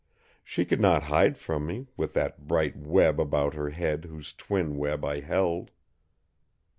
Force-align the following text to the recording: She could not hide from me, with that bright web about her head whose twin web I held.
She 0.43 0.65
could 0.65 0.81
not 0.81 1.03
hide 1.13 1.37
from 1.37 1.67
me, 1.67 1.85
with 1.95 2.13
that 2.13 2.47
bright 2.47 2.75
web 2.75 3.19
about 3.19 3.53
her 3.53 3.69
head 3.69 4.05
whose 4.05 4.33
twin 4.33 4.75
web 4.79 5.05
I 5.05 5.19
held. 5.19 5.69